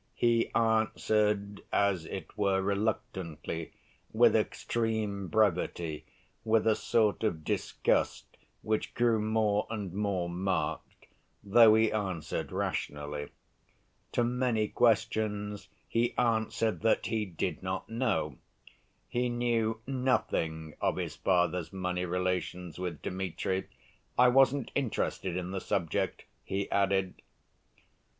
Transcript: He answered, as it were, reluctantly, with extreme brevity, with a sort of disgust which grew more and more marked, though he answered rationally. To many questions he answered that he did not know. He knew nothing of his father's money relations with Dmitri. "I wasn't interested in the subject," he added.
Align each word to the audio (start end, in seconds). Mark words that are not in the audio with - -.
He 0.15 0.51
answered, 0.55 1.61
as 1.71 2.05
it 2.05 2.35
were, 2.35 2.59
reluctantly, 2.59 3.71
with 4.11 4.35
extreme 4.35 5.27
brevity, 5.27 6.05
with 6.43 6.65
a 6.65 6.73
sort 6.75 7.23
of 7.23 7.43
disgust 7.43 8.25
which 8.63 8.95
grew 8.95 9.21
more 9.21 9.67
and 9.69 9.93
more 9.93 10.27
marked, 10.27 11.05
though 11.43 11.75
he 11.75 11.91
answered 11.91 12.51
rationally. 12.51 13.29
To 14.13 14.23
many 14.23 14.69
questions 14.69 15.69
he 15.87 16.17
answered 16.17 16.81
that 16.81 17.05
he 17.05 17.23
did 17.27 17.61
not 17.61 17.87
know. 17.87 18.37
He 19.07 19.29
knew 19.29 19.81
nothing 19.85 20.73
of 20.81 20.95
his 20.95 21.15
father's 21.15 21.71
money 21.71 22.05
relations 22.05 22.79
with 22.79 23.03
Dmitri. 23.03 23.65
"I 24.17 24.29
wasn't 24.29 24.71
interested 24.73 25.37
in 25.37 25.51
the 25.51 25.61
subject," 25.61 26.25
he 26.43 26.67
added. 26.71 27.21